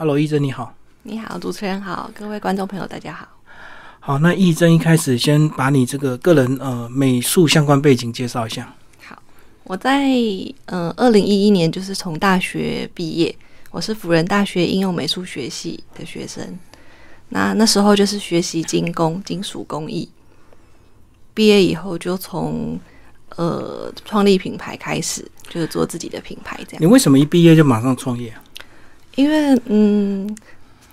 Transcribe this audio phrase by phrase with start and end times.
[0.00, 0.72] Hello，义珍你好。
[1.02, 3.26] 你好，主持人好，各位观众朋友大家好。
[3.98, 8.72] 好，那义珍一开始先把你这个个人呃美术相关背景介绍一下。
[9.04, 9.20] 好，
[9.64, 10.06] 我在
[10.66, 13.34] 呃二零一一年就是从大学毕业，
[13.72, 16.56] 我是辅仁大学应用美术学系的学生。
[17.30, 20.08] 那那时候就是学习精工、金属工艺。
[21.34, 22.78] 毕业以后就从
[23.30, 26.80] 呃创立品牌开始，就是做自己的品牌这样。
[26.80, 28.44] 你为什么一毕业就马上创业啊？
[29.18, 30.32] 因为嗯，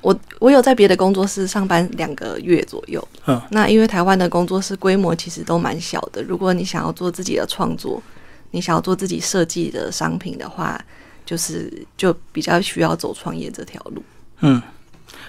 [0.01, 3.07] 我我有在别的工作室上班两个月左右。
[3.27, 8.02] 嗯，那因为台湾的工作室规模其实都蛮小的，如果你想要做自己的创作，
[8.49, 10.83] 你想要做自己设计的商品的话，
[11.23, 14.02] 就是就比较需要走创业这条路。
[14.39, 14.59] 嗯，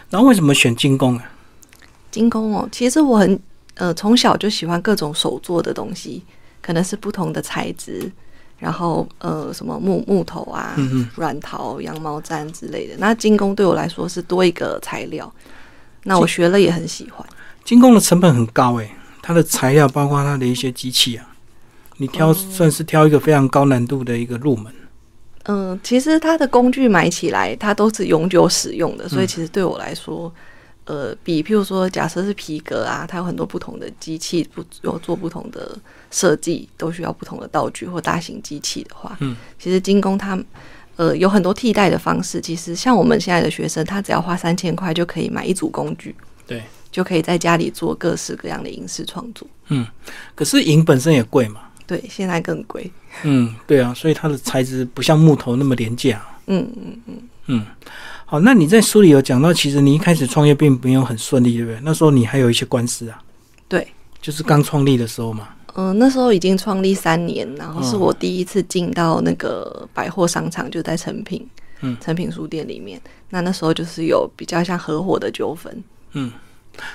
[0.09, 1.30] 然后为什么选精工啊？
[2.10, 3.38] 精工哦，其实我很
[3.74, 6.23] 呃从小就喜欢各种手做的东西，
[6.62, 8.10] 可能是不同的材质，
[8.59, 10.77] 然后呃什么木木头啊、
[11.16, 12.95] 软陶、羊毛毡之类的。
[12.98, 15.32] 那精工对我来说是多一个材料，
[16.05, 17.27] 那我学了也很喜欢。
[17.65, 18.90] 精工的成本很高诶，
[19.21, 21.27] 它的材料包括它的一些机器啊，
[21.96, 24.73] 你挑算是挑一个非常高难度的一个入门。
[25.49, 30.32] 嗯，其实它的工具买起来，它都是永久使用的，所以其实对我来说，
[30.87, 35.76] 呃，比譬如说，假设是皮革啊，它有很多不同的机器，不有做不同的
[36.10, 40.38] 设计，都需要不同的道具或大型机器的话，嗯，其实精工它
[40.96, 42.40] 呃有很多替代的方式。
[42.40, 46.15] 其实像我们现在的学生，他只要花三千块就可以买一组工具，
[46.46, 49.46] 对，就可以在家里做各式各样的影视创作。
[49.68, 49.84] 嗯
[50.34, 51.62] 可是银本身也贵嘛。
[51.84, 52.90] 对，现在更贵。
[53.23, 56.21] 嗯，对啊，所以它的材质不像木头那么廉价。
[56.46, 57.66] 嗯嗯嗯，嗯，
[58.29, 61.80] 好，那你在书里有讲到，其实你一开始创业并没有很顺利，对不对？
[61.85, 63.23] 那时候你还有一些官司啊，
[63.68, 63.87] 对。
[64.21, 65.49] 就是刚创立的时候嘛。
[65.75, 71.47] 嗯、那时候已经创立三年，然后是嗯我第一次进到那个百货商场，就在成品，
[71.83, 73.00] 嗯成品书店里面。
[73.31, 75.84] 那那时候就是有比较像合伙的纠纷，
[76.15, 76.33] 嗯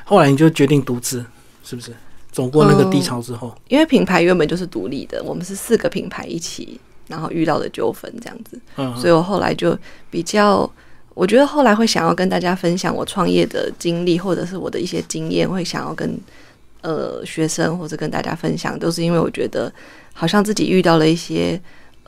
[0.03, 1.23] 后来你就决定独资，
[1.63, 1.93] 是不是？
[2.31, 9.77] 走过那个低潮之后，因为品牌原本就是独立的，我们是四个品牌一起，然后遇到的纠纷这样子，嗯，所以我后来就
[10.09, 10.69] 比较，
[11.13, 16.17] 我觉得后来会想要跟大家分享我创业的经历，或者是我的一些经验，会想要跟
[16.81, 19.71] 呃学生或者跟大家分享，都是因为我觉得
[20.13, 21.59] 好像自己遇到了一些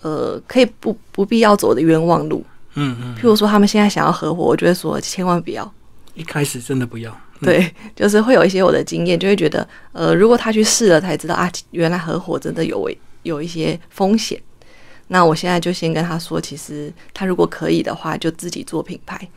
[0.02, 2.44] 呃可以不不必要走的冤枉路。
[2.76, 5.72] 嗯嗯，譬如说，他们现在想要合伙，我就会说千万不要。
[6.16, 14.40] 一开始真的不要，嗯对，就是会有一些我的经验，就会觉得，呃，如果他去试了才知道啊，原来合伙真的有危有一些风险。
[15.08, 19.28] 那我现在就先跟他说，其实他如果可以的话，就自己做品牌，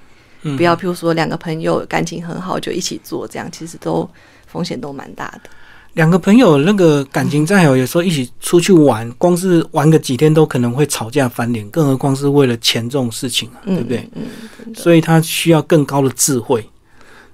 [0.43, 4.09] 嗯不要譬如说两个朋友感情很好就一起做，这样其实都
[4.47, 5.51] 风险都蛮大的。
[5.95, 14.11] 两个朋友那个感情再好，有时候一起出去玩，光是玩个几天都可能会吵架翻脸，更何况是为了钱这种事情啊，嗯，对不对？
[14.15, 14.75] 嗯。
[14.75, 16.69] 所以他需要更高的智慧。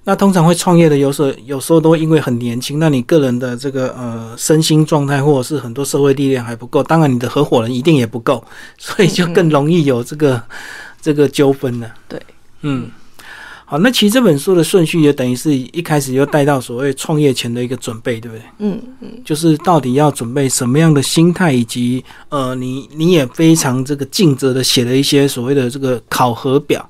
[0.05, 8.43] 那通常会创业的，有时候有时候都因为很年轻，那你个人的这个呃身心状态，或者是很多社会历练还不够，当然你的合伙人一定也不够，
[8.77, 10.43] 所以就更容易有这个、
[11.01, 11.89] 这个纠纷了。
[12.09, 12.21] 对，
[12.63, 12.91] 嗯，
[13.63, 18.43] 好，那其实这本书的顺序也等于是一开始就带到所谓创业前的一个准备，对不对？
[18.59, 26.89] 嗯嗯，就是到底要准备什么样的心态，以及呃，你你也非常这个尽责的写了一些所谓的这个考核表，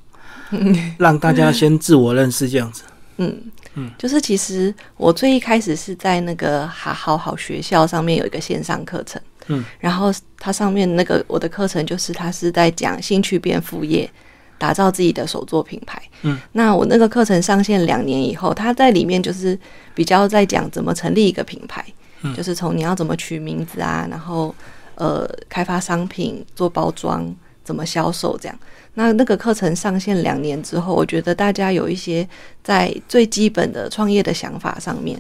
[0.97, 2.81] 让大家先自我认识这样子。
[3.17, 3.91] 嗯嗯。
[3.97, 14.09] 就是其实我最一开始是在那个好好好学校上面有一个线上课程，嗯，然后它上面那个我的课程就是它是在讲兴趣变副业，
[14.57, 19.57] 打造自己的手作品牌，嗯，那我那个课程上线两年以后，它在里面就是
[19.93, 21.85] 比较在讲怎么成立一个品牌，
[22.21, 24.55] 嗯就是从你要怎么取名字啊，然后
[24.95, 28.59] 呃开发商品、做包装、怎么销售这样。
[28.95, 32.27] 那那个课程上线两年之后，我觉得大家有一些
[32.63, 35.19] 在最基本的创业的想法上面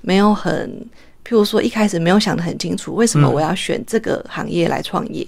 [0.00, 0.68] 没有很，
[1.24, 5.26] 譬如说一开始没有想得很清楚，为什么我要选这个行业来创业？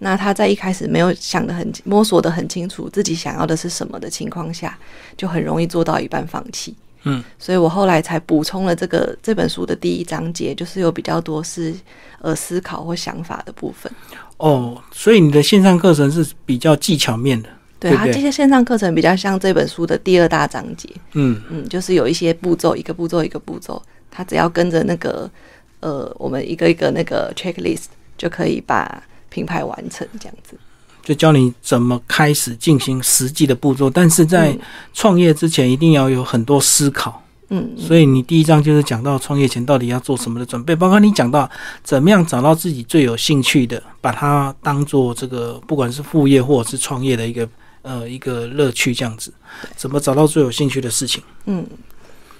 [0.00, 4.78] 那他在一开始没有想得很摸索得很清楚自己想要的是什么的情况下，
[5.16, 6.74] 就很容易做到一半放弃。
[7.04, 11.74] 嗯，所以我后来才补充了这个这本书的第一章节，就是有比较多是
[12.20, 13.90] 呃思考或想法的部分。
[14.38, 17.48] 哦，所以你的线上课程是比较技巧面的。
[17.80, 23.80] 对，对不对它这些线上课程比较像这本书的第二大章节，嗯嗯，就是有一些步骤，一个步骤一个步骤，
[24.10, 25.30] 它只要跟着那个
[25.78, 27.84] 呃，我们一个一个那个 checklist
[28.16, 30.58] 就可以把品牌完成这样子。
[31.08, 34.58] 就教你怎么开始进行实际的步骤，但是在嗯
[34.92, 37.24] 创业之前一定要有很多思考。
[37.48, 41.50] 嗯，嗯所以你第一章就是讲到创业前到底要做什么的准备，包括你讲到
[41.82, 47.48] 怎么样找到自己最有兴趣的，把它当做这个不管是副业或者是创业的一个
[47.80, 49.32] 呃一个乐趣这样子。
[49.76, 51.22] 怎么找到最有兴趣的事情？
[51.46, 51.66] 嗯，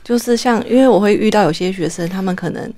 [0.05, 2.71] 就是像因为我会遇到有些学生，他们可能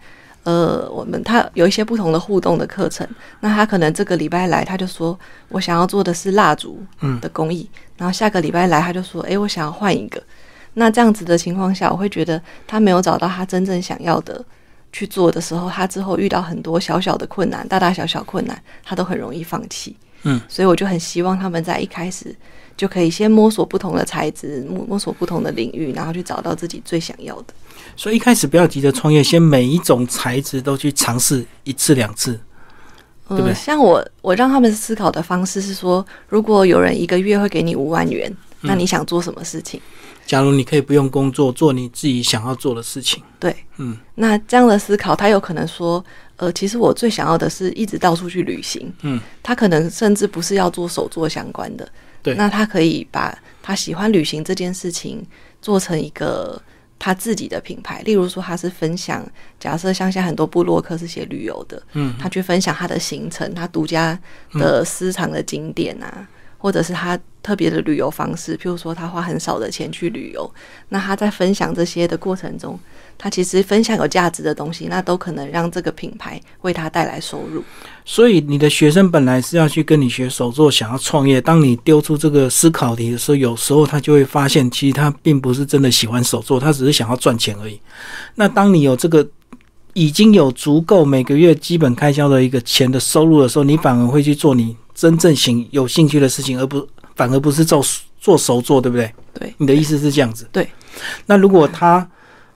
[0.44, 3.06] 呃，我们他有一些不同的互动的课程，
[3.40, 6.82] 那他可能这个礼拜来，他就说我想要做的是蜡烛
[7.20, 10.22] 的工艺，然后下个礼拜来，他就说，诶，我想要换一个。
[10.74, 14.42] 那这样子的情况下，我会觉得他没有找到他真正想要的
[14.92, 19.96] 去做的时候，他之后遇到很多小小的困难，大大小小困难，他都很容易放弃。
[20.22, 22.34] 嗯，所以我就很希望他们在一开始
[22.76, 27.54] 就可以先摸索不同的材质，摸摸索不同的领域，然后去找到自己最想要的。
[27.96, 32.38] 所以一开始不要急着创业，先每一种材质都去尝试一次两次，
[33.28, 33.54] 对不对？
[33.54, 39.80] 像我，我让他们思考的方式是说，如果有人一个月会给你五万元，那你想做什么事情？
[40.30, 46.04] 假如你可以不用工作，做你自己想要做的事情，对，嗯，那这样的思考，他有可能说，
[46.36, 51.90] 呃，其实我最想要的是一直到处去旅行，嗯，他可能甚至不是要做手作相关的，
[52.22, 55.26] 对，那他可以把他喜欢旅行这件事情
[55.60, 56.62] 做成一个
[56.96, 59.28] 他自己的品牌，例如说他是分享，
[59.58, 64.16] 假设像现在很多部落客是写旅游的，嗯，他去分享他的行程，他独家
[64.52, 66.28] 的私藏的景点啊。
[66.60, 70.48] 或者是他特别的旅游方式，譬如说他花很少的钱去旅游，
[70.90, 72.78] 那他在分享这些的过程中，
[73.16, 77.64] 他其实分享有价值的东西，那都可能让这个品牌为他带来收入。
[78.04, 81.40] 所以你的学生本来是要去跟你学手作，想要创业。
[81.40, 87.80] 当你丢出这个思考题的时候，有时候他就会发现，其实他并不是真的喜欢手作，他只是想要赚钱而已。
[88.34, 89.26] 那当你有这个
[89.94, 94.76] 已经有足够每个月基本开销的一个钱的收入的时候，你反而会去做你。
[95.00, 96.86] 真正兴有兴趣的事情，而不
[97.16, 97.82] 反而不是做
[98.20, 99.10] 做手做，对不对？
[99.32, 100.46] 对，你的意思是这样子。
[100.52, 100.68] 对，
[101.24, 102.06] 那如果他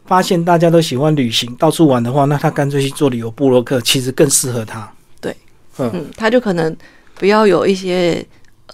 [0.04, 4.92] 发现大家都喜欢旅行、到处玩的话，那他干脆去做旅游部落客，其实更适合他。
[5.22, 5.34] 对，
[5.78, 6.76] 嗯，他就可能
[7.14, 8.22] 不要有一些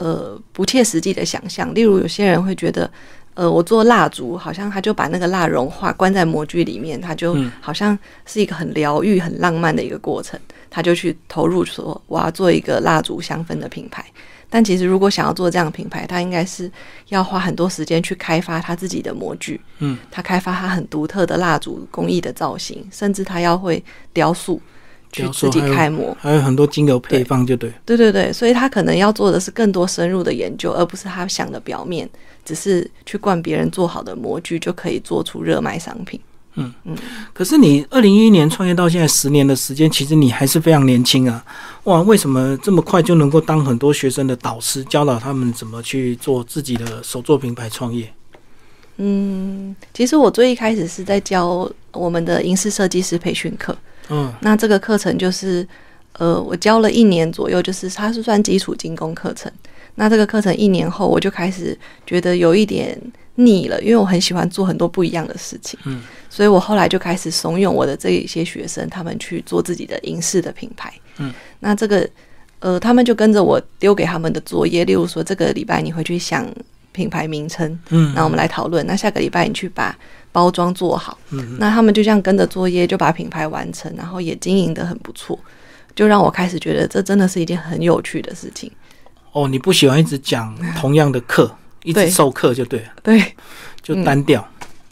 [0.01, 2.91] 呃不切实际的想象，例如有些人会觉得。
[3.35, 10.39] 呃，我做蜡烛，好像他就把那个蜡融化，关在模具里面，他就好像是一个很疗愈、很浪漫的一个过程，
[10.69, 14.05] 他就去投入说我要做一个蜡烛香氛的品牌。
[14.51, 16.71] 但其实如果想要做这样的品牌，他应该是
[17.09, 23.83] 要花很多时间去开发他自己的模具，嗯，他开发他很独特的蜡烛工艺的造型，甚至他要会
[24.13, 24.61] 雕塑。
[25.13, 27.69] 去自己开模，还有很多精油配方，就对。
[27.85, 32.09] 对对对，所以他可能要做的是更多深入的研究，而不是他想的表面，
[32.45, 36.19] 只是去灌别人做好的模具就可以做出热卖商品。
[36.55, 36.97] 嗯嗯。
[37.33, 41.45] 可是你二零一一年创业到现在十年的时间，其实你还是非常年轻啊！
[41.85, 48.13] 哇，为什么这么快就能够当很多学生的导师，教导他们怎么去做自己的手作品牌创业？
[48.97, 53.75] 嗯，其实我最一开始是在教我们的影视设计师培训课。
[54.09, 55.67] 嗯，那这个课程就是，
[56.15, 59.51] 呃，我教了一年左右，就是它是算基础精工课程。
[60.01, 62.99] 那这个课程一年后，我就开始觉得有一点
[63.35, 65.79] 腻了，因为我很喜欢做很多不一样的事情。
[65.85, 66.01] 嗯，
[66.31, 70.91] 所以我后来就开始怂恿我的这一些学生，他们去做自己的影视的品牌。
[71.19, 72.09] 嗯，那这个，
[72.61, 76.51] 呃，他们就跟着我丢给他们的作业，例如说这个礼拜你回去想
[76.93, 78.87] 品牌名称，嗯，那我们来讨论。
[78.87, 79.97] 那下个礼拜你去把。
[80.33, 85.37] 包装做好，嗯，那他们就这样跟着作业，就把品牌完成，然后也经营的很不错，
[85.93, 88.71] 就让我开始觉得这真的是一件很有趣的事情。
[89.33, 91.51] 哦，你不喜欢一直讲同样的课，
[91.85, 93.35] 一直授课就对了，对，
[93.83, 94.47] 就单调。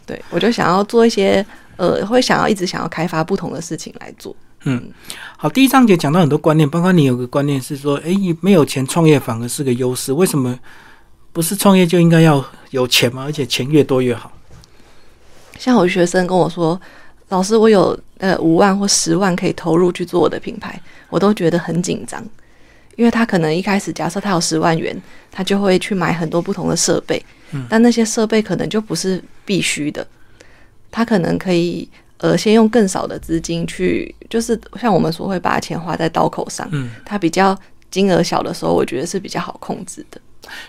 [0.06, 1.44] 对，我就想要做一些，
[1.76, 4.34] 呃，会想要一直想要开发不同的事情来做。
[4.64, 4.90] 嗯，
[5.36, 10.58] 好，第一章节讲到很多观念，包括你有个观念是说，哎，没有钱创业反而是个优势，为什么
[11.32, 13.24] 不是创业就应该要有钱吗？
[13.24, 14.32] 而且钱越多越好。
[15.58, 16.80] 像我学生跟我说
[17.30, 22.24] ：“老师，我有呃五万或十万可以投入去做我的品牌，我都觉得很紧张，
[22.98, 25.00] 因为他可能一开始假设他有十万元，
[25.30, 27.24] 他就会去买很多不同的设备，
[27.68, 30.04] 但那些设备可能就不是必须的，
[30.90, 37.56] 他可能可以呃先用更少的资金去，就是像我们说会把钱花在刀口上，嗯，他比较
[37.88, 40.20] 金额小的时候，我觉得是比较好控制的。”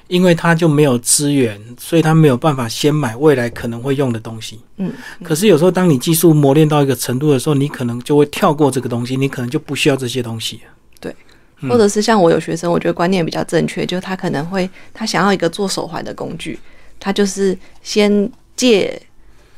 [0.07, 4.59] 因为他就没有资源，所以他没有办法先买未来可能会用的东西。
[4.77, 4.93] 嗯，
[5.23, 10.61] 可是有时候当你技术磨练到一个程度的时候，你可能就会跳过这个东西，你可能就不需要这些东西。
[11.61, 16.59] 对，或者是像我有学生，我觉得观念比较正确，就他可能会他想要一个做手环的工具，
[16.99, 19.01] 他就是先借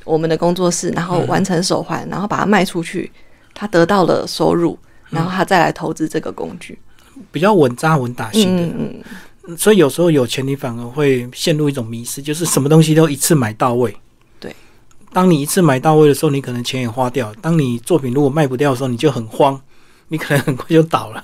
[0.04, 3.12] 我们的工作室，然后完成手环，然后把它卖出去，
[3.54, 4.78] 他得到了收入，
[5.10, 6.78] 然后他再来投资这个工具，
[7.32, 8.64] 比较稳扎稳打型的。
[8.64, 9.58] 嗯嗯。
[9.58, 13.94] 所以有时候有钱，你反而会陷入一种迷失，就是什么东西都一次买到位。
[14.40, 14.56] 对，
[15.12, 17.34] 当你一次买到位的时候，你可能钱也花掉。
[17.42, 19.60] 当你作品如果卖不掉的时候，你就很慌，
[20.12, 21.24] 你可能很快就倒了。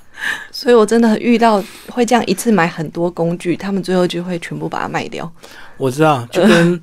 [0.49, 5.29] 所以我真的遇到会这样一次买很多工具，他们最后就会全部把它卖掉。
[5.75, 6.81] 我知道，就跟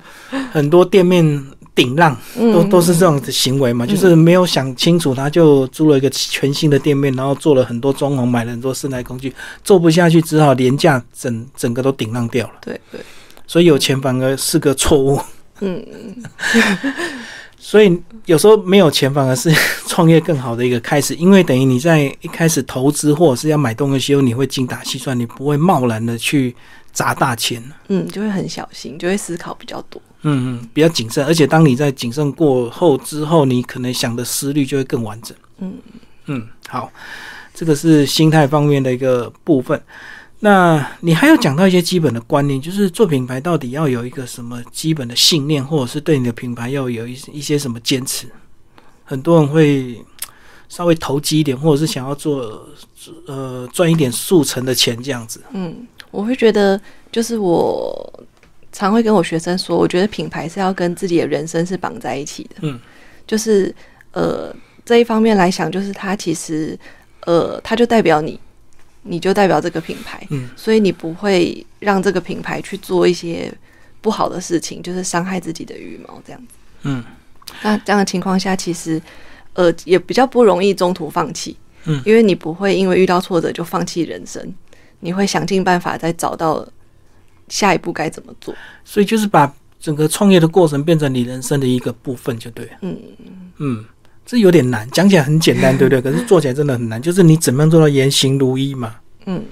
[0.51, 9.33] 很多店面顶浪都都是这种的行为嘛，就是没有想清楚，他就租了一个全新的店面，然后做了很多装潢，买了很多室内工具，
[9.63, 12.53] 做不下去，只好廉价整整个都顶浪掉了。
[12.61, 13.01] 对对，
[13.45, 15.19] 所以有钱反而是个错误。
[15.59, 15.85] 嗯，
[17.67, 19.51] 所以有时候没有钱反而是
[19.89, 26.55] 创业更好的一个开始，因为等于你在一开始投资或者是要买东西时候，你会精打细算，你不会贸然的去
[26.91, 27.63] 砸大钱。
[27.87, 29.99] 嗯，就会很小心，就会思考比较多。
[30.21, 35.35] 嗯嗯，比较谨慎，而且当你在谨慎过后之后，你可能想的思虑就会更完整。
[35.57, 35.73] 嗯
[36.27, 36.91] 嗯，好，
[37.51, 39.81] 这个是心态方面的一个部分。
[40.39, 48.27] 那你还有讲到一些基本的观念，就是做品牌到底要有一个什么基本的信念，或者是对你的品牌要有一一些什么坚持。
[49.05, 50.03] 很多人会
[50.67, 52.67] 稍微投机一点，或者是想要做
[53.27, 55.41] 呃赚一点速成的钱这样子。
[55.51, 56.79] 嗯，我会觉得
[57.11, 58.25] 就是我
[58.71, 62.55] 常会跟我学生说，我觉得品牌是要跟自己的人生是绑在一起的。
[62.61, 62.79] 嗯，
[63.25, 63.73] 就是
[64.11, 66.77] 呃这一方面来想，就是它其实
[67.21, 68.39] 呃它就代表你。
[69.07, 73.53] 你就代表这个品牌，嗯，所以你不会让这个品牌去做一些
[74.01, 76.53] 不好的事情，就是伤害自己的羽毛这样子。
[76.81, 77.03] 嗯，
[77.61, 78.99] 那这样的情况下，其实
[79.53, 84.41] 呃也比较不容易中途放弃，嗯，因为你不会因为遇到挫折就放弃人生，
[85.01, 86.67] 你会想尽办法再找到
[87.47, 88.55] 下一步该怎么做。
[88.83, 92.71] 所以就是把整个创业的过程变成你人生的一个部分，就对了。
[92.81, 92.97] 嗯
[93.57, 93.85] 嗯。
[94.25, 96.01] 这有点难，讲起来很简单，对不对？
[96.01, 96.99] 可是做起来真的很难。
[96.99, 98.95] 就是你怎么样做到言行如一嘛？
[99.27, 99.43] 嗯，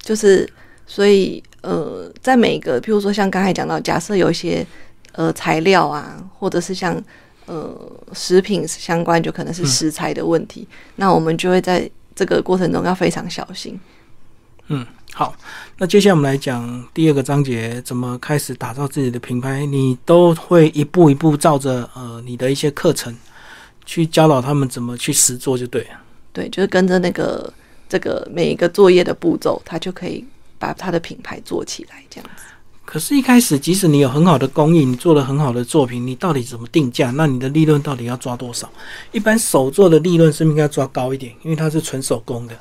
[0.00, 0.48] 就是
[0.86, 4.66] 所以呃，在每个，譬如说像刚才讲到，假设有一些
[5.12, 6.98] 呃材料啊，或者是像
[7.44, 7.76] 呃
[8.14, 13.78] 食品相关，就可能是食材的问题，那我们就会在这个过程中要非常小心。
[14.68, 15.36] 嗯，好，
[15.76, 19.66] 那接下来我们来讲第二个章节，怎么开始打造自己的品牌？
[19.66, 23.14] 你都会一步一步照着呃你的一些课程。
[23.86, 26.00] 去教导他们怎么去实做就对了。
[26.32, 27.50] 对，就是跟着那个
[27.88, 30.22] 这个每一个作业的步骤，他就可以
[30.58, 32.42] 把他的品牌做起来这样子。
[32.84, 37.10] 可是，一开始即使你有很好的工艺，你做了很好的作品，你到底怎么定价？
[37.12, 38.70] 那你的利润到底要抓多少？
[39.12, 41.32] 一般手做的利润是不是应该抓高一点？
[41.42, 42.54] 因为它是纯手工的。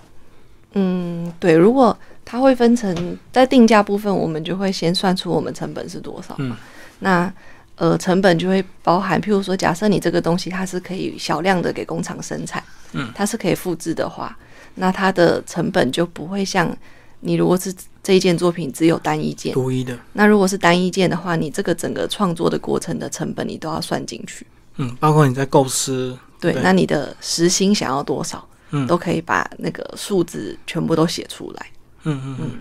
[0.74, 1.54] 嗯，对。
[1.54, 6.36] 如果它会分成在定价部分，我们就会先算出我们成本是多少。
[6.38, 6.56] 嗯，
[7.00, 7.34] 那。
[7.78, 12.64] 呃，成本就会包含，譬如说，假设你这个东西它是可以小量的给工厂生产，
[12.94, 14.38] 嗯，它是可以复制的话，
[14.76, 16.74] 那它的成本就不会像
[17.20, 31.66] 你如果是这一件作品只有单一件，独一的，那如果是单一件的话，你这个整个创作的过程的成本你都要算进去，嗯，包括你在构思，对，那你的时薪想要多少，嗯，都可以把那个数字全部都写出来，
[32.04, 32.52] 嗯嗯嗯。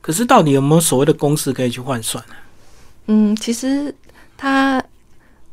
[0.00, 2.34] 可是到底有没有所谓的公式可以去换算呢？
[3.08, 3.92] 嗯，其实。
[4.36, 4.82] 它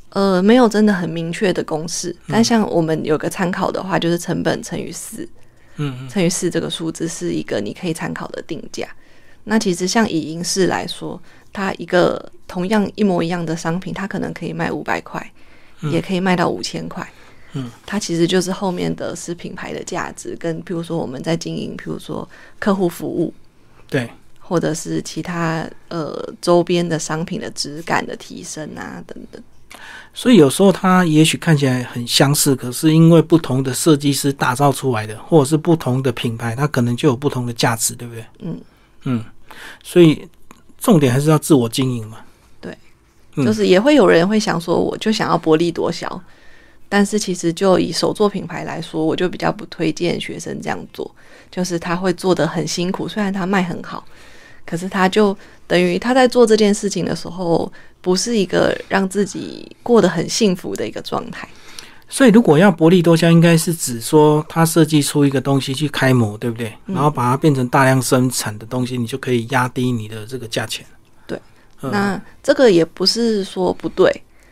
[0.09, 5.27] 呃没有真的很明确的公式，但像我们有个参考的话，就是成本乘以四，
[5.77, 8.87] 嗯，乘以四这个数字是一个你可以参考的定价。
[9.45, 11.21] 那其实像以银饰来说，
[11.51, 15.31] 它一个同样一模一样的商品，它可能可以卖五百块，
[15.91, 17.07] 也可以卖到五千块。
[17.53, 22.27] 嗯，它其实就是后面的是品牌的价值，跟譬如说我们在经营，譬如说
[22.59, 23.33] 客户服务，
[23.89, 24.09] 对。
[24.53, 29.41] 或者是其他呃周边的商品的质感的提升啊等等，
[30.13, 38.23] 所以有时候它也许看起来很相似，可是因为不同的设计师打造出来的，或者是不同的品牌，它可能就有不同的价值，对不对？
[38.41, 38.61] 嗯
[39.05, 39.25] 嗯，
[39.83, 40.27] 所以
[40.77, 42.19] 重点还是要自我经营嘛。
[42.61, 42.77] 对，
[43.37, 46.23] 就是也会有人会想说，我就想要薄利多销。
[46.87, 51.09] 但是其实就以手作品牌来说，我就比较不推荐学生这样做，
[51.49, 54.05] 就是他会做的很辛苦，虽然他卖很好，
[54.65, 55.35] 可是他就
[55.67, 61.47] 等于他在做这件事情的时候，不是一个让自己过得很幸福的一个状态。
[62.09, 66.71] 所以如果要薄利多销，应该是指说他设计出一个东西去开模，对不对？
[66.85, 70.85] 然后把它变成大量生产的东西，你就可以压低你的这个价钱。
[71.25, 71.39] 对，
[71.81, 74.11] 那这个也不是说不对。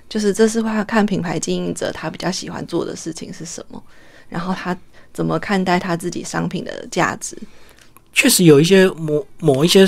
[0.09, 3.81] 就是这是话看品牌经营者他比较喜欢做的事情是什么，
[4.27, 4.75] 然后他
[5.13, 7.37] 怎么看待他自己商品的价值。
[8.11, 9.87] 确实有一些某某一些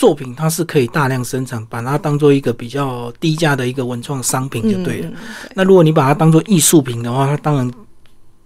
[0.00, 5.10] 作品，它是可以大量生产，把它当做一个比较低价的一个文创商品就对了。
[5.54, 7.70] 那如果你把它当做艺术品的话，它当然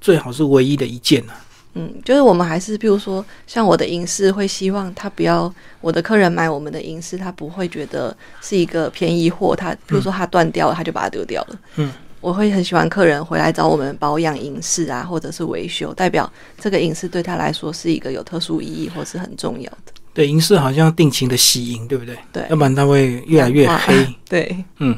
[0.00, 1.32] 最好是唯一的一件了。
[1.74, 9.54] 嗯，就是我们还是，比如说，像我的银饰，会希望他不要我的客人买我们的银饰，他不会觉得是一个便宜货。
[9.54, 11.58] 他比如说他断掉了，他就把它丢掉了。
[11.76, 19.92] 嗯，我会很喜欢客人回来找我们保养影视啊，或者是维修，代表这个影视对他来说是一个有特殊意义或是很重要的。
[20.14, 22.16] 对，银饰好像定期的吸银，对不对？
[22.32, 24.06] 对要不然它会越来越黑。
[24.26, 24.96] 对，嗯，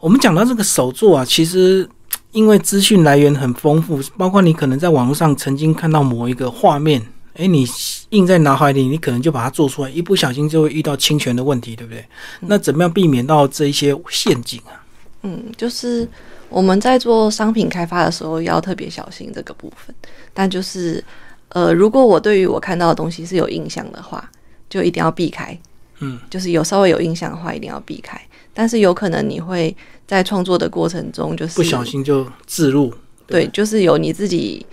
[0.00, 1.88] 我们讲到这个手作啊，其实
[2.32, 7.00] 因为资讯来源很丰富，包括你可能在网络上曾经看到某一个画面，
[7.34, 7.64] 哎，你
[8.08, 12.04] 印在脑海里，你可能就把它做出来，一不小心就会遇到侵权的问题，对不对？
[12.40, 14.82] 那怎么样避免到这一些陷阱啊？
[15.22, 16.08] 嗯，就是
[16.48, 19.94] 我们在做商品开发的时候要特别小心这个部分。
[20.32, 21.04] 但就是，
[21.50, 24.30] 呃，如果我对于我看到的东西是有印象的话，
[24.68, 25.56] 就一定要避开。
[26.00, 28.20] 嗯，就是有稍微有印象的话，一定要避开。
[28.54, 29.74] 但是有可能你会
[30.06, 32.92] 在创作的过程中，就是不小心就自入，
[33.26, 34.64] 对，就是有你自己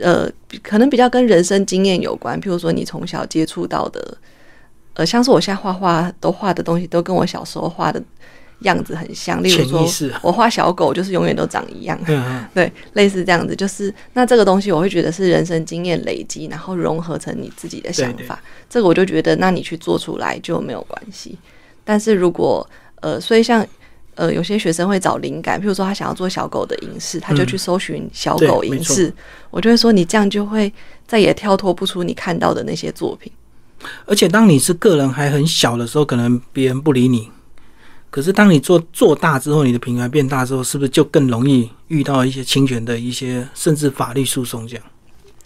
[0.00, 0.30] 呃，
[0.62, 4.16] 可能比较跟人生经验有关，譬如说你从小接触到的，
[4.94, 8.02] 呃，像是我现在画画都画的东西，都跟我小时候画的
[8.60, 9.42] 样子很像。
[9.42, 9.86] 例如说
[10.22, 11.98] 我画小狗就是永远都长一样，
[12.54, 18.40] 对，类似这样子，就是那这个东西我会觉得是人生经验累积，然后融合成你自己的想法。
[18.68, 21.38] 这个我就觉得，那你去做出来就没有关系。
[21.84, 22.68] 但是如果
[23.00, 23.64] 呃，所以像
[24.14, 29.12] 呃，有些学生会找灵感，譬如说他想要做小狗的影视，他就去搜寻小狗影视，
[29.50, 30.72] 我就会说你这样就会
[31.06, 33.30] 再也跳脱不出你看到的那些作品。
[34.06, 37.28] 而且当你是个人还很小的时候，可能别人不理你。
[38.10, 44.84] 可是当你做做大之后，你的品牌变大之后，是不是就更容易遇到一些侵权的一些甚至法律诉讼这样？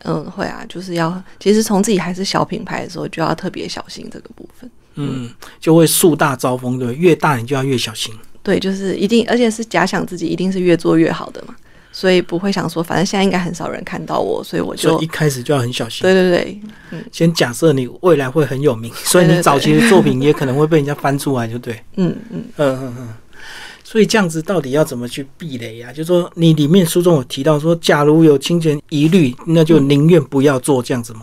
[0.05, 4.71] 嗯，会啊，就是要其实从自己还是小品牌的时候，就要特别小心这个部分。
[4.95, 6.95] 嗯，就会树大招风，对对？
[6.97, 8.15] 越大你就要越小心。
[8.43, 11.55] 对，就是一定，而且是假想自己一定是越做越好的嘛，
[11.93, 16.03] 所以不会想说，反正现在应该很少人看到我，所以我就一开始就要很小心。
[16.03, 16.61] 对对对，
[16.93, 21.75] 嗯先假设你未来会很有名，所以你早期的作品也可能会被人家翻出来，就对。
[21.97, 23.09] 嗯嗯，嗯嗯嗯。
[23.83, 25.93] 所以这样子到底要怎么去避雷啊？
[25.93, 31.23] 就说你里面书中有提到说，假如有侵权疑虑，那就宁愿不要做这样子嘛。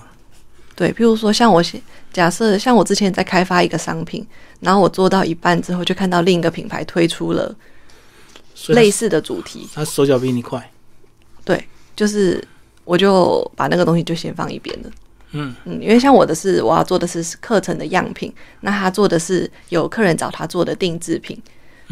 [0.76, 1.82] 对，譬如说像我现
[2.12, 4.28] 假设像我之前在开发一个商品，
[4.60, 7.56] 然后我做到一半之后，就看到另一个品牌推出了
[8.74, 10.72] 类似的主题，他手脚比你快。
[11.44, 11.64] 对，
[11.96, 12.44] 就是
[12.84, 14.90] 我就把那个东西就先放一边了。
[15.32, 21.38] 嗯嗯，因为像我的是我要做的是课程的样品，那他做的是有客人找他做的定制品，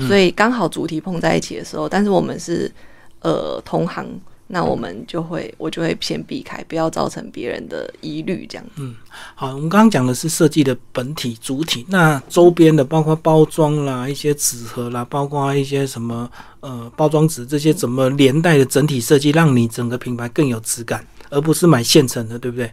[0.07, 2.71] 所以刚好主题碰在一起的时候，但是我们是
[3.19, 4.07] 呃同行，
[4.47, 8.65] 那我们就会我就会先避开，不要造成别人的疑虑，这样。
[8.75, 8.95] 嗯
[9.33, 16.29] 好，我们刚刚讲的是设计的本体主体，那周边的包括包装啦、一些纸盒啦，包括一些什么
[16.59, 22.71] 呃包装纸这些，怎么连带的整体设计，让你整个品牌更有质感，而不是买现成的，对不对？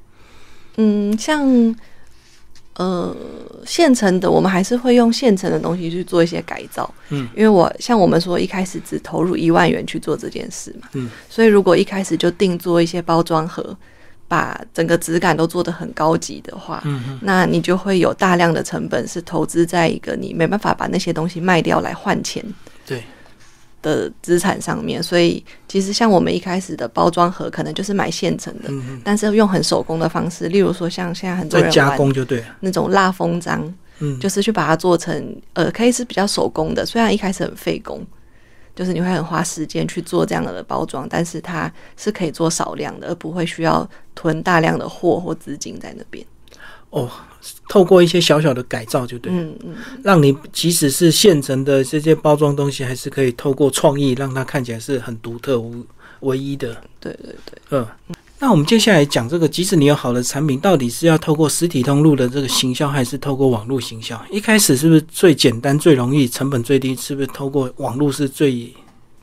[0.77, 1.75] 嗯，像
[2.77, 3.15] 呃
[3.67, 6.93] 现成的，我们还是会用现成的东西去做一些改造。
[7.11, 13.77] 嗯，因为我像我们说一开始只投入一万元去做这件事嘛，嗯，所以如果一开始就定做一些包装盒，
[14.27, 22.43] 把整个质感都做得很高级的话，嗯那你就会有大量的成本是投资在一个你没办法把那些东西卖掉来换钱。
[22.43, 22.72] 对，
[23.83, 25.03] 的资产上面。
[25.03, 32.47] 所以其实像我们一开始的包装盒，可能就是买现成的，嗯但是用很手工的方式，例如说像现在很多人加工就对了。
[32.61, 38.05] 那种蜡封章，嗯，就是去把它做成呃，可以是比较手工的，虽然一开始很费工，
[38.75, 46.25] 就是你会很花时间去做这样的包装，但是它是可以做少量的，而不会需要囤大量的货或资金在那边。
[46.91, 47.11] 哦，
[47.69, 55.85] 透过一些小小的改造就对了，嗯嗯，让你即使是现成的这些包装东西，还是可以透过创意让它看起来是很独特、无
[56.21, 56.77] 唯一的。
[57.01, 57.87] 对对对，嗯，
[58.39, 64.21] 那我们接下来讲这个，即使你有好的产品，到底是要透过实体通路的这个行销，还是透过网络行销？
[64.31, 66.95] 一开始是不是最简单、最容易、成本最低？
[66.95, 68.73] 是不是透过网络是最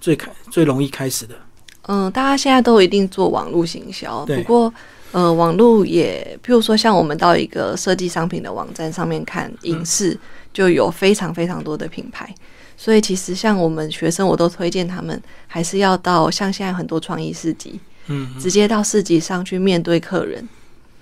[0.01, 1.35] 最开最容易开始的？
[1.83, 4.73] 嗯，大家现在都一定做网络行销，对不过。
[5.11, 10.17] 呃，网络也，譬如说，像我们到一个设计商品的网站上面看影视，
[10.53, 12.33] 就有非常非常多的品牌。
[12.77, 20.47] 所以其实像我们学生，我都推荐他们还是要到像现在很多创意市集，嗯，直接到市集上去面对客人。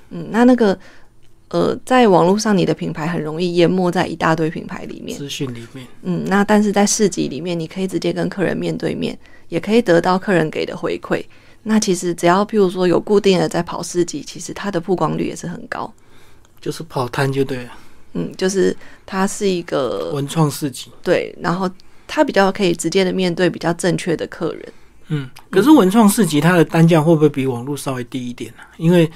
[0.09, 0.79] 嗯，那那个
[1.49, 5.17] 呃，在网络上你的品牌很容易淹没在一大堆品牌里面。
[5.17, 9.17] 资讯里面，嗯，那但是在市集里面，你可以直接跟客人面对面，
[9.49, 11.23] 也可以得到客人给的回馈。
[11.69, 15.91] 那其实只要譬如说有固定的在跑市集，其实它的曝光率也是很高。
[16.61, 17.71] 就是跑摊就对了，
[18.13, 18.75] 嗯，就是
[19.05, 20.89] 它是一个文创市集。
[21.03, 21.69] 对，然后
[22.07, 24.73] 它比较可以直接的面对比较正确的客人。
[25.09, 29.09] 嗯，可是文创市集它的单价会不会比网络稍微低一点呢、因为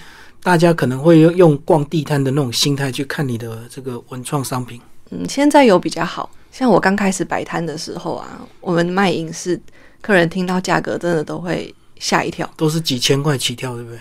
[0.43, 4.79] 大家可能会用用逛地摊的那种心态去看你的这个文创商品。
[5.09, 9.59] 嗯，现在有比较好，像我刚开始摆摊的时候啊，我们卖银饰，
[10.01, 13.99] 客人听到价格真的都会吓一跳，都是几千块起跳，对不对？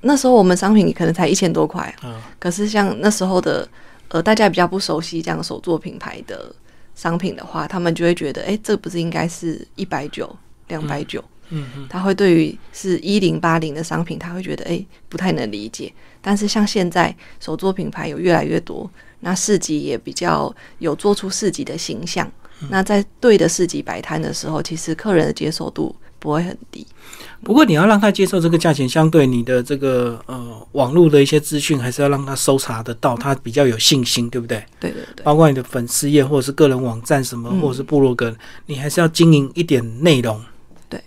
[0.00, 3.68] 那时候我们商品可能才一千多块，嗯，可是像那时候的
[4.08, 6.54] 呃，大家比较不熟悉这样手作品牌的
[6.94, 10.34] 商品的话，他们就会觉得，哎，这不是应该是一百九、
[10.68, 11.22] 两百九？
[11.50, 15.92] 嗯嗯，他会对于是一零八零的商品，他会觉得哎不太能理解。
[16.22, 22.30] 但是像现在手作品牌有越来越多，那市集也比较有做出市集的形象。
[22.70, 25.94] 那在对的市集摆摊的时候，其实客人的接受度
[26.26, 26.84] 不会很低。
[27.44, 34.64] 不过你要让他接受这个价钱，相对你的这个呃网络的一些资讯，还是要让他搜查得到，他比较有信心，对不对？
[34.80, 38.34] 对对对，包括你的粉丝页或者是个人网站什么，嗯或者是部落格，
[38.66, 40.42] 你还是要经营一点内容。
[40.88, 41.00] 对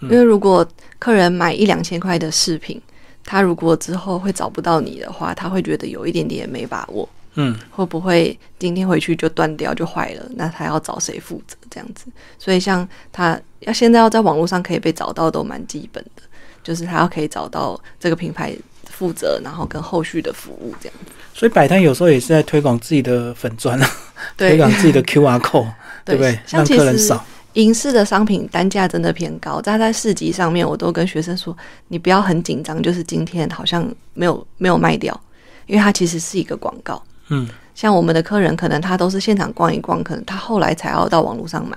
[0.00, 0.66] 因为如果
[0.98, 2.80] 客人买一两千块的饰品，
[3.22, 7.06] 他如果之后会找不到你的话，他会觉得有一点点没把握。
[7.34, 10.26] 嗯，会不会今天回去就断掉就坏了？
[10.36, 12.06] 那他要找谁负责这样子？
[12.38, 16.22] 所以像他要现在要在网络上可以被找到都蛮基本的，
[16.62, 21.12] 就是他要可以找到这个品牌负责，然后跟后续的服务这样子。
[21.34, 23.90] 所以摆摊有时候也是在推广自己的粉砖啊，
[24.36, 25.72] 推广自己的 QR code，
[26.04, 26.38] 对不对？
[26.50, 27.24] 让客人扫。
[27.54, 31.54] 银饰的商品单价真的偏高，但在市集上面，我都跟学生说，
[31.88, 35.18] 你不要很紧张，就是今天好像没有没有卖掉，
[35.66, 37.02] 因为它其实是一个广告。
[37.34, 41.76] 嗯像我们的客人，可能他都是现场逛一逛，可能他后来才要到网络上买。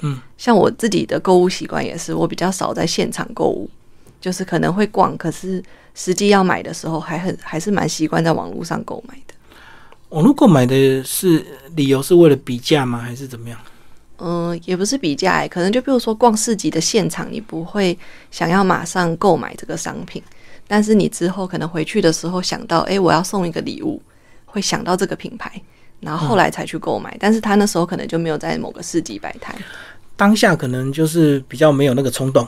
[0.00, 3.68] 嗯，像我自己的购物习惯也是，我比较少在现场购物，
[4.20, 5.62] 就是可能会逛，可是
[5.94, 9.34] 实际要买的时候，还很还是蛮习惯在网络上购买的。
[10.10, 11.42] 网络购买的是
[11.74, 12.98] 理由是为了比价吗？
[12.98, 13.58] 还是怎么样？
[14.18, 17.98] 嗯、也不是比价、欸，可能就比如说逛市集的现场，你不会
[18.30, 20.22] 想要马上购买这个商品，
[20.68, 24.00] 但是你之后可能回去的时候想到，诶，我要送一个礼物，
[24.52, 25.50] 会想到这个品牌，
[26.00, 29.56] 然后后来才去购买，但是他那时候可能就没有在某个市集摆摊。
[30.14, 32.46] 当下可能就是比较没有那个冲动，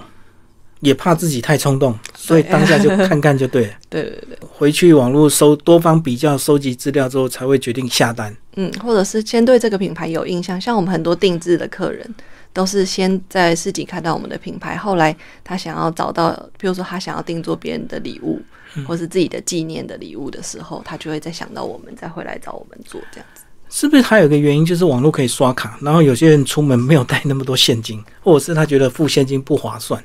[0.81, 3.73] 也怕自己太冲动，所以当下就看看就对了。
[3.89, 8.37] 对对对，回去网络搜多方比较、收集资料之后，才会决定下单。
[8.57, 12.15] 嗯，或者是先对这个品牌有印象，像我们很多定制的客人。
[12.55, 18.41] 都是先在市集看到我们的品牌，后来他想要找到，比如说他想要定做别人的礼物，
[18.87, 23.43] 或是自己的纪念的礼物的时候，他就会再想到我们，再回来找我们做这样子。
[23.69, 30.03] 是不是还有一个原因，就是网络可以刷卡，然后有些人出门没有带那么多现金，或者是他觉得付现金不划算。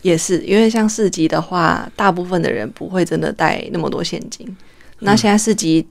[0.00, 4.56] 也是因为像市集的话，大部分的人不会真的带那么多现金。
[4.98, 5.86] 那现在市集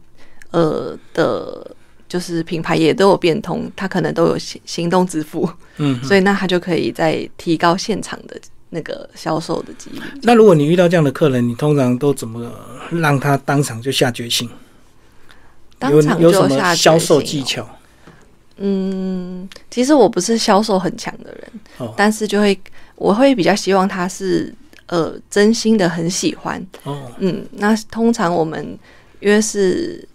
[0.50, 1.76] 呃的，
[2.12, 8.36] 就是品牌也都有变通，它可能都有行行动支付，嗯，所以那他就可以再提高现场的
[8.71, 10.02] 那个销售的几率。
[10.24, 12.52] 那如果你遇到这样的客人，你通常都怎么
[12.91, 14.50] 让他当场就下决心？
[15.80, 17.80] 当场有什么就下决销售心哦技巧？
[18.58, 22.60] 嗯，其实我不是销售很强的人，哦但是就会
[22.97, 24.54] 我会比较希望他是
[24.88, 26.62] 呃真心的很喜欢。
[26.84, 28.78] 哦，嗯，那通常我们
[29.21, 30.06] 因为是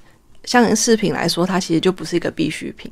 [0.47, 2.91] 像饰品来说，它其实就不是一个必需品，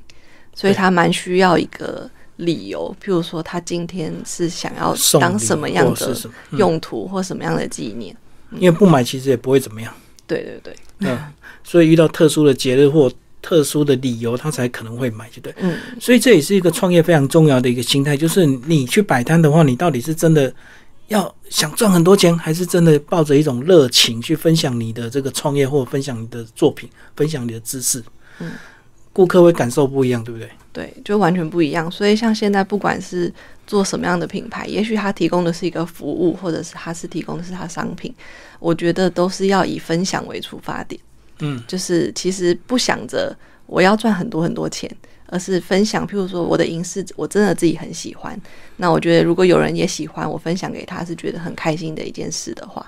[0.54, 6.16] 所以对它蛮需要一个理由，譬如说他今天是想要当什么样的
[6.58, 8.14] 用途或什么样的纪念。
[8.58, 9.92] 因为不买其实也不会怎么样。
[10.26, 11.18] 对对对，嗯，
[11.62, 13.12] 所以遇到特殊的节日或
[13.42, 15.54] 特殊的理由，他才可能会买，就对。
[15.58, 20.52] 嗯，所以这也是一个创业非常重要的一个心态，就是你去摆摊的话，你到底是真的
[21.14, 28.03] 要想赚很多钱，还是真的抱着一种热情去分享你的这个创业，或者分享你的作品，分享你的知识？
[28.40, 28.50] 嗯，
[29.12, 30.50] 顾客会感受不一样，对不对？
[30.72, 31.88] 对，就完全不一样。
[31.88, 33.33] 所以像现在不管是
[33.64, 38.12] 做什么样的品牌，也许他提供的是一个服务，或者是他是提供的是他商品，
[38.59, 41.00] 我觉得都是要以分享为出发点。
[41.38, 44.90] 嗯，就是其实不想着我要赚很多很多钱，
[45.26, 46.06] 而是分享。
[46.06, 48.38] 譬如说我的银饰，我真的自己很喜欢。
[48.76, 52.84] 那我觉得如果有人也喜欢，我分享给他是觉得很开心的一件事的话，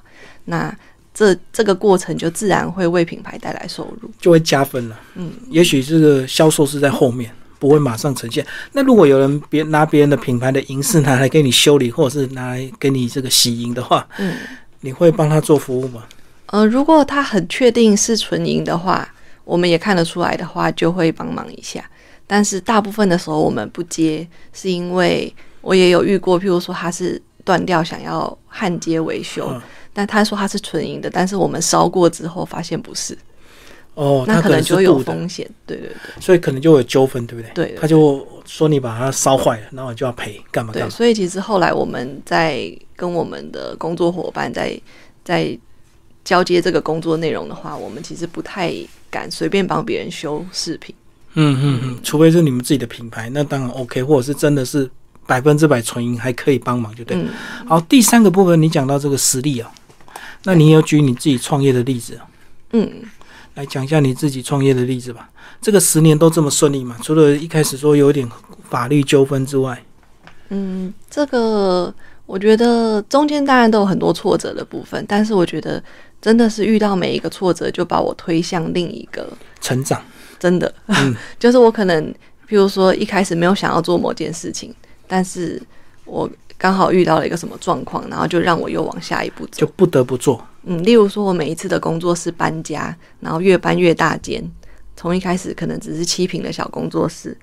[0.46, 0.74] 那
[1.14, 4.10] 这这个过程就自然会为品牌带来收入。
[4.20, 5.00] 就会加分了。
[5.14, 8.44] 嗯，也许这个销售是在后面，不会马上呈现。
[8.72, 14.36] 那如果有人别拿别人的品牌的银饰拿来给你修理，或者是拿来给你这个洗银的话，嗯，
[14.80, 16.04] 你会帮他做服务吗？
[16.46, 19.08] 呃，如果他很确定是纯银的话，
[19.44, 21.82] 我们也看得出来的话，就会帮忙一下。
[22.26, 29.62] 但是大部分的时候我们不接，是因为我也有遇过，譬如说他是断掉想要焊接维修，嗯
[29.92, 33.16] 但他说他是纯银的，但是我们烧过之后发现不是，
[33.94, 35.48] 哦，那可能就有，风险。
[35.64, 37.50] 对对对所以可能就有纠纷，对不对？
[37.54, 40.90] 对对他就说你把它烧坏了，然后就要赔，干嘛干对，嘛？
[40.90, 44.78] 所以其实后来我们在跟我们的工作伙伴在
[45.24, 45.58] 在
[46.24, 48.74] 交接这个工作内容的话，我们其实不太
[49.08, 50.94] 敢随便帮别人修饰品。
[51.36, 54.90] 嗯嗯嗯，除非是你们自己的品牌，那当然 OK，或者是真的是
[55.26, 57.16] 百分之百纯银，还可以帮忙，就对。
[57.66, 59.70] 好，第三个部分你讲到这个实力啊，
[60.44, 62.26] 那你也要举你自己创业的例子啊，
[62.72, 62.90] 嗯，
[63.54, 65.28] 来讲一下你自己创业的例子吧。
[65.60, 66.96] 这个十年都这么顺利嘛？
[67.02, 68.28] 除了一开始说有点
[68.68, 69.84] 法律纠纷之外，
[70.48, 71.92] 嗯，这个
[72.24, 75.82] 我觉得中间当然都有很多挫折的部分，但是我觉得
[76.20, 79.28] 真的是遇到每一个挫折，就把我推向另一个
[79.60, 80.02] 成长，
[80.38, 82.14] 真的，嗯 就是我可能，
[82.46, 84.74] 比如说一开始没有想要做某件事情，
[85.06, 85.60] 但是
[86.04, 89.52] 我刚好遇到了一个什么状况，然后就让我又往下一步走。
[89.58, 90.46] 就不得不做。
[90.64, 94.42] 嗯，例如说，我每一次的工作室搬家，然后越搬越大间，
[94.96, 97.36] 从一开始可能只是七平的小工作室，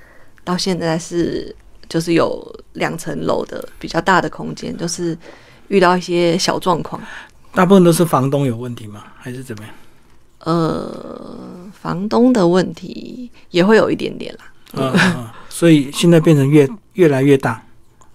[0.43, 1.55] 到现在是
[1.87, 5.17] 就是有两层楼的比较大的空间，就是
[5.69, 7.01] 遇到一些小状况。
[7.53, 9.03] 大部分都是房东有问题吗？
[9.15, 9.73] 还是怎么样？
[10.45, 14.39] 呃，房东的问题也会有一点点啦。
[14.73, 17.63] 嗯，所以现在变成越越来越大，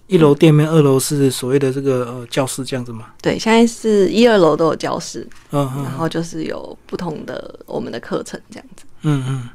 [0.07, 3.07] 一楼店面，二楼是所谓的这个呃教室这样子嘛。
[3.21, 8.83] 对，现在是一二楼都有教室，嗯然后就是有不同的我们的课程这样子。
[9.03, 9.49] 嗯嗯，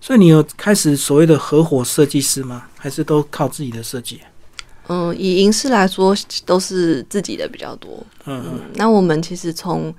[0.00, 2.66] 所以你有开始所谓的合伙设计师吗？
[2.78, 4.20] 还是都靠自己的设计？
[4.86, 8.04] 嗯，以银饰来说，都是自己的比较多。
[8.26, 9.92] 嗯嗯，那我们其实从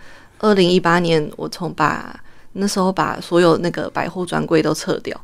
[0.45, 5.19] 二零一八年，我从把那时候把所有那个百货专柜都撤掉，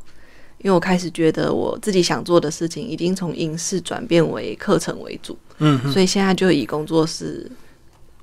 [0.58, 7.48] 因为我开始觉得我自己想做的事情已经从影视转变为课程为主，嗯嗯所以现在就以工作室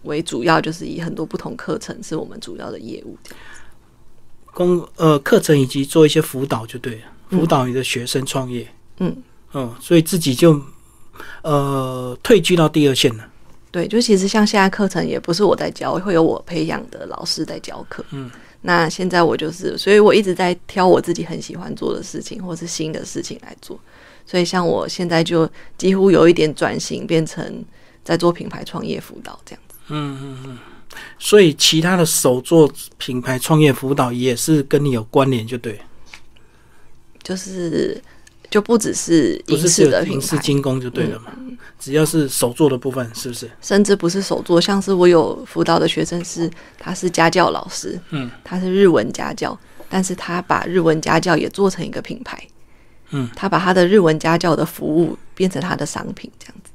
[0.04, 3.18] 为主要，就是以很多不同课程是我们主要的业务。
[4.54, 8.68] 工呃课程以及做一些辅导就对了，辅导你的学生创业。
[8.98, 9.16] 嗯
[9.54, 10.62] 嗯，所以自己就
[11.44, 13.26] 呃退居到第二线了。
[13.72, 18.04] 对，就其实像现在课程也不是我在教，会有我培养的老师在教课。
[18.12, 18.30] 嗯，
[18.62, 23.80] 那现在我就是，所以我一直在挑我自己很喜欢做的事情，或是新的事情来做。
[24.26, 27.64] 所以像我现在就几乎有一点转型，变成
[28.04, 30.58] 在做品牌创业辅导这样子嗯嗯。
[31.20, 35.80] 所以其他的手做品牌创业辅导也是跟你有关联，就对，
[37.22, 38.02] 就是
[38.50, 41.32] 就不只是影视有影视的品牌，精工就对了嘛。
[41.80, 43.50] 只要是手做的部分，是不是？
[43.62, 49.58] 甚至不是手做，像是我有辅导的学生是他是家教老师，嗯，他是日文家教，
[49.88, 52.42] 但是他把日文家教也做成一个品牌，
[53.12, 56.72] 嗯，他把他的日文家教的服务变成他的商品，这样子。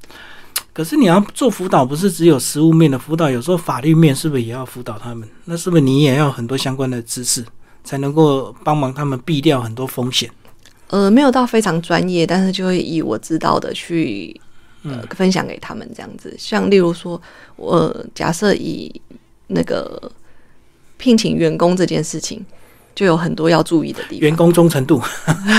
[0.73, 5.29] 可是你要做辅导，不是只有实物面的辅导，有时候法律面是不是也要辅导他们？
[5.45, 7.45] 那是不是你也要很多相关的知识，
[7.83, 10.29] 才能够帮忙他们避掉很多风险？
[10.87, 14.39] 呃，没有到非常专业，但是就会以我知道的去
[14.83, 16.31] 呃、分享给他们这样子。
[16.37, 17.19] 像例如说，
[17.55, 19.01] 我假设以
[19.47, 20.11] 那个
[20.97, 22.45] 聘请员工这件事情，
[22.93, 24.19] 就有很多要注意的地方。
[24.19, 25.01] 员工忠诚度，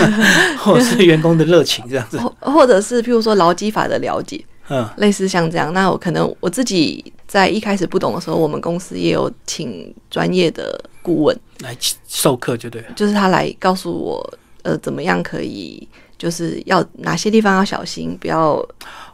[0.63, 2.19] 或者是员工的热情这样子。
[2.21, 5.73] 或或者是譬如说劳基法的了解，嗯类似像这样。
[5.75, 12.89] 那我可能我自己在一开始不懂的时候，我们公司也有请专业的顾问，来授课就对了。
[12.95, 15.87] 就是他来告诉我，呃，怎么样可以，
[16.19, 18.55] 就是要哪些地方要小心，不要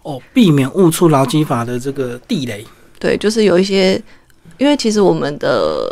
[0.03, 2.65] 哦，避免误触劳基法的这个地雷。
[2.99, 4.03] 对，就是有一些，
[4.57, 5.87] 因为其实我们的，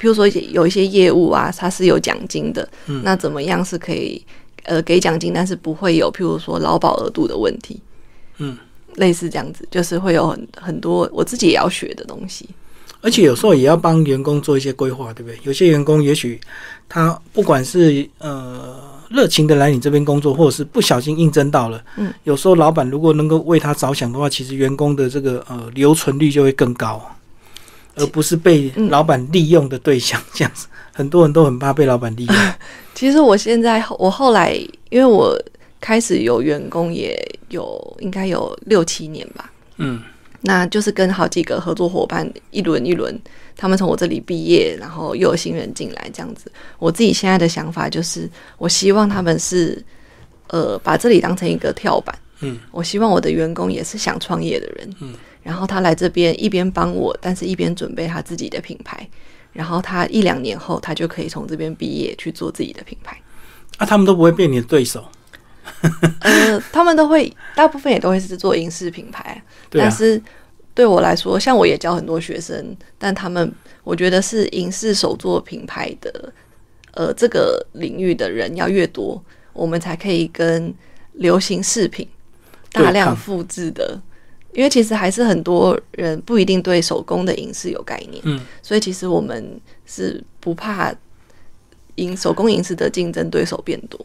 [0.00, 3.00] 譬如说有一些业务啊，它是有奖金的，嗯。
[3.04, 4.20] 那怎么样是可以
[4.64, 7.80] 呃给奖金，但是不会有譬如说劳保额度的问题，
[8.38, 8.58] 嗯，
[8.96, 12.48] 类似这样子，就是会有很很多我自己也要学的东西，
[13.00, 15.38] 而且有时候也要帮员工做一些规划，对不对？
[15.42, 16.40] 有些员工也许
[16.88, 18.76] 他不管是呃
[19.08, 27.02] 热情的来你这边工作，或者是不小心应征到了，嗯，有时候老板如果能够为他着想的话，其实员工的这个呃留存率就会更高，
[27.96, 30.20] 而不是被嗯老板利用的对象。
[30.32, 32.36] 这样子，很多人都很怕被老板利用。
[32.94, 34.52] 其实我现在我后来，
[34.90, 35.36] 因为我
[35.80, 37.16] 开始有员工也
[37.48, 40.02] 有应该有六七年吧，嗯
[40.42, 43.18] 那就是跟好几个合作伙伴一轮一轮，
[43.56, 46.50] 他们从我这里毕业，然后又有新人进来这样子。
[46.78, 49.84] 我自己现在的想法就是，我希望他们是
[50.48, 52.18] 呃把这里当成一个跳板。
[52.40, 54.94] 嗯，我希望我的员工也是想创业的人。
[55.00, 59.06] 嗯，然后他来这边一边帮我，但是一边准备他自己的品牌。
[59.52, 63.20] 然后他一两年后，他就可以从这边毕业去做自己的品牌。
[63.76, 65.04] 啊，他们都不会变你的对手。
[66.20, 69.84] 呃，他们都会，大部分也都会是做影视品牌，对啊。
[69.84, 70.20] 但，是
[70.74, 73.52] 对我来说，像我也教很多学生，但他们
[73.84, 76.32] 我觉得是影视手作品牌的，
[76.92, 80.74] 呃，这个领域的人要越多，我们才可以跟
[81.14, 82.08] 流行饰品
[82.72, 84.00] 大量复制的。
[84.52, 90.92] 因为其实还是很多人不一定对手工的影视有概念，嗯，所以其实我们是不怕
[91.96, 93.98] 银手工银饰的竞争对手变多。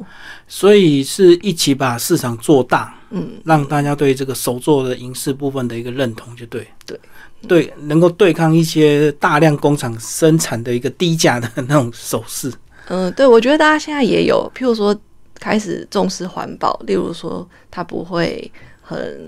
[0.48, 7.00] 所以是一起把市场做大，嗯，让大家对这个手做的银饰部分的一个认同，就对，对，
[7.48, 12.52] 对，能够对抗一些大量工厂生产的一个低价的那种首饰。
[12.88, 14.96] 嗯，对，我觉得大家现在也有，譬如说
[15.40, 19.20] 开始重视环保，例如说他不会很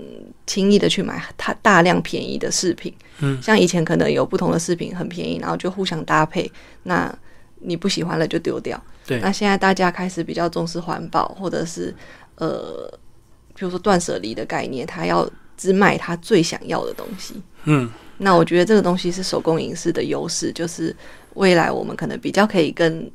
[0.46, 6.50] 轻易的去买他大量便宜的饰品，嗯，像以前可能有不同的饰品很便宜，然后就互相搭配，
[6.84, 7.12] 那
[7.60, 8.80] 你不喜欢了就丢掉。
[9.06, 11.94] 对那现在大家开始比较重视环保，或者是
[12.36, 12.88] 呃，
[13.54, 17.42] 比如说断舍离的概念，他要只买他最想要的东西。
[17.64, 20.94] 嗯，那我觉得这个东西是手工影视的优势，就是
[21.34, 23.10] 未来我们可能比较可以跟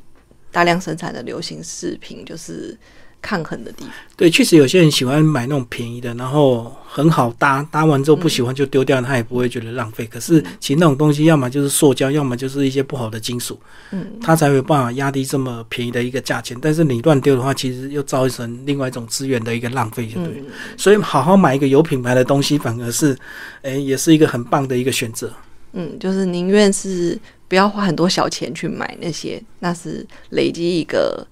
[0.51, 2.77] 大量生产的流行饰品就是
[3.23, 3.93] 抗衡的地方。
[4.15, 10.05] 对，确实有些人喜欢买那种便宜的，然后很好搭，搭完之后不喜欢就丢掉，他也不会觉得浪费。
[10.05, 13.59] 可是其实那种东西，要么就是塑胶，要么就是一些不好的金属，
[13.91, 16.55] 嗯，它才有办法压低这么便宜的一个价钱。
[16.61, 20.35] 但是你乱丢的话，其实又造成另外一种资源的一个浪费，就对。
[20.37, 20.45] 嗯，
[20.77, 23.17] 所以好好买一个有品牌的东西，反而是，
[23.63, 25.31] 诶，也是一个很棒的一个选择。
[25.73, 31.25] 嗯，就是宁愿是不要花很多小钱去买那些，那是累积一个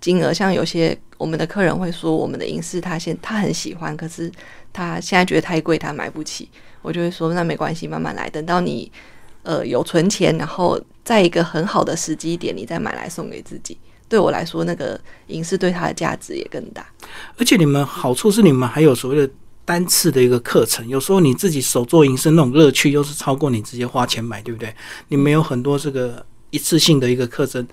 [0.00, 0.32] 金额。
[0.32, 4.30] 像有些我们的客人会说，我们的银饰他现他很喜欢，可是
[4.72, 6.48] 他现在觉得太贵，他买不起。
[6.82, 8.90] 我就会说，那没关系，慢慢来，等到你
[9.42, 13.76] 呃有存钱，然后在一个很好的时机点，你再买来送给自己。
[14.08, 16.84] 对我来说，那个银饰对它的价值也更大。
[17.36, 19.32] 而且你们好处是你们还有所谓的
[19.64, 24.74] 单次的一个课程，有时候你自己手做银饰那种乐趣，又是超过你直接花钱买，对不对？
[25.08, 27.66] 你们有很多这个一次性的一个课程，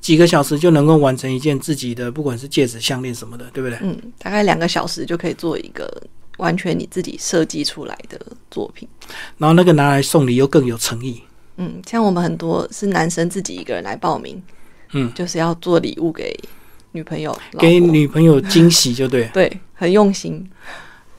[0.00, 3.78] 几个小时就能够完成一件自己的，不管是戒指、项链什么的，对不对？
[3.82, 5.90] 嗯，大概两个小时就可以做一个
[6.38, 8.20] 完全你自己设计出来的
[8.50, 8.88] 作品。
[9.38, 11.22] 然后那个拿来送礼又更有诚意。
[11.56, 14.42] 嗯，像我们很多是男生自己一个人来报名，
[14.92, 16.36] 嗯，就是要做礼物给
[16.92, 19.28] 女朋友、给女朋友惊喜，就对。
[19.34, 20.50] 对，很用心。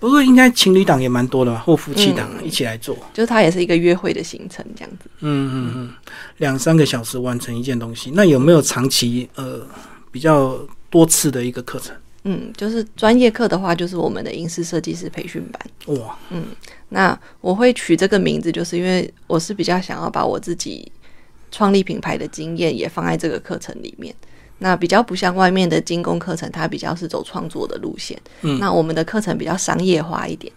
[0.06, 2.96] 不过应该情侣档也蛮多的吧，或夫妻档嗯一起来做。
[3.12, 5.10] 就是它也是一个约会的行程，这样子。
[5.22, 5.94] 嗯嗯嗯，
[6.38, 9.66] 两三个小时完成一件东西，那有没有长期呃
[10.12, 10.60] 比较
[10.92, 11.96] 多次的一个课程？
[12.26, 15.98] 嗯，就是专业课的话，就是我们的影视设计师培训班。
[15.98, 16.44] 哇，嗯
[16.90, 20.92] 那我会取这个名字，就是因为我是比较想要把我自己
[21.50, 24.14] 创立品牌的经验也放在这个课程里面。
[24.60, 28.20] 那比较不像外面的精工课程，它比较是走创作的路线。
[28.42, 30.52] 嗯那我们的课程比较商业化一点，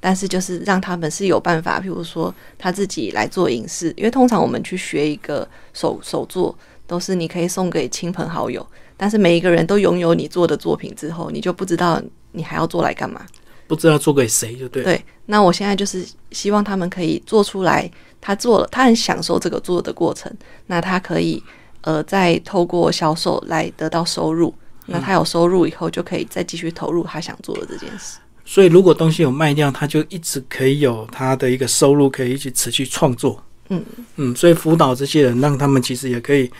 [0.00, 6.56] 但是就是让他们是有办法，譬如说他自己来做影视，因为通常我们去学一个手手作，
[6.86, 13.24] 都是你可以送给亲朋好友，但是每一个人都拥有你做的作品之后，你就不知道你还要做来干嘛。
[13.68, 14.84] 不知道做给谁就对。
[14.84, 20.32] 对，那我现在就是希望他们可以做出来，他做了，他很享受这个做的过程，
[20.66, 21.42] 那他可以
[21.86, 24.52] 呃再透过销售来得到收入，
[24.86, 28.18] 那他有收入以后就可以再继续投入他想做的这件事。
[28.44, 33.42] 所以如果东西有卖掉，他就一直可以有他的一个收入，可以一直持续创作。
[33.70, 33.82] 嗯
[34.16, 36.50] 嗯，所以辅导这些人，让他们其实也可以。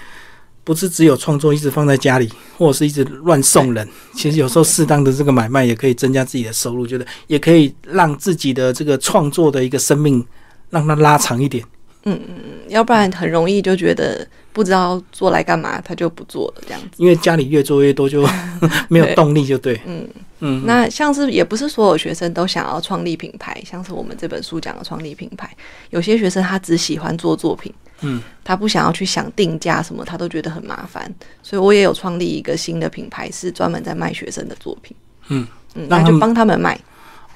[0.67, 3.89] 不是只有创作一直放在家里，或者是一直乱送人。
[4.15, 10.27] 其实有时候适当的这个买卖也可以增加自己的收入，觉得也可以让自己的这个创作的一个生命
[10.69, 11.65] 让它拉长一点。
[12.07, 16.89] 嗯嗯嗯，要不然很容易就觉得不知道做来干嘛，他就不做了这样子。
[16.97, 18.27] 因为家里越做越多，就
[18.89, 19.79] 没有动力，就对。
[19.85, 20.09] 嗯
[20.41, 25.51] 嗯，那像是也不是所有学生都想要创立品牌，像是我们这本书讲的创立品牌，
[25.91, 31.11] 有些学生他只喜欢做作品，嗯，他不想要去想定价什么，他都觉得很麻烦，
[31.43, 34.95] 所以我也有创立一个新的品牌，是专门在卖学生的作品，
[35.29, 36.79] 嗯嗯，那就帮他们卖，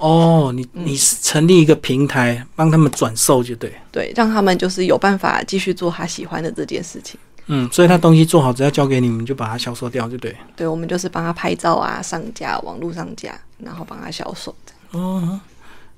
[0.01, 3.73] 哦，你你是成立一个平台，帮他们转售，就对。
[3.93, 7.21] 对，让他们就是有办法继续做他喜欢的这件事情。
[7.47, 10.35] 嗯，所以他东西做好，只要交给你们，就把它销售掉，就对。
[10.57, 14.55] 对，我们就是帮他拍照啊，上架网络上架，然后帮他销售。
[14.93, 15.39] 哦，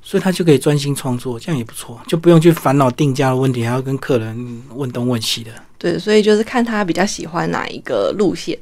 [0.03, 5.53] 所以他就可以专心创作，这样也不错，就不用去烦恼定价的问题，还要跟客人问东问西的。
[5.79, 8.59] 对，所以就是看他比较喜欢哪一个路线，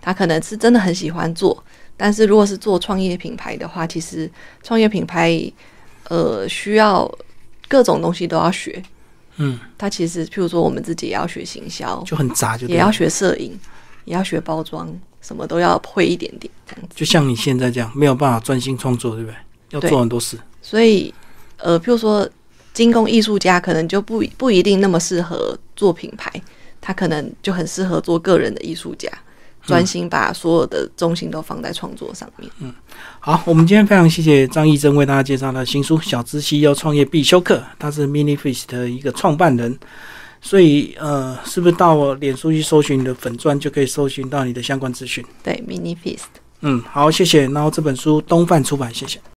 [0.00, 1.62] 他可能是真的很喜欢做，
[2.02, 4.28] 但是如果是做创业品牌的话，其实
[4.60, 5.40] 创业品牌
[6.08, 7.08] 呃需要
[7.68, 8.82] 各种东西都要学。
[9.36, 13.56] 嗯，它其实譬如说我们自己也要学行销，就很杂，就对也要学摄影，
[14.04, 16.96] 也要学包装，什么都要会一点点这样子。
[16.96, 19.36] 就像你现在这样，没有办法专心创作，对不对？
[19.70, 20.36] 要做很多事。
[20.60, 21.14] 所以
[21.58, 22.28] 呃，譬如说
[22.74, 26.28] 精工艺术家可能就不不一定那么适合做品牌，
[26.80, 29.08] 他可能就很适合做个人的艺术家，
[29.64, 32.50] 专心把所有的重心都放在创作上面。
[32.60, 32.72] 嗯
[33.20, 39.78] 好，我们今天非常谢谢张义珍为大家介绍的新书《小资 CEO 创业必修课》，他是 Mini Fish 的一个创办人。
[40.44, 45.24] 所以呃，是不是到我脸书去搜寻你的粉钻，就可以搜寻到你的相关资讯？
[45.40, 46.24] 对，Mini Feast。
[46.62, 47.46] 嗯，好，谢谢。
[47.46, 49.20] 然后这本书东贩出版，谢谢。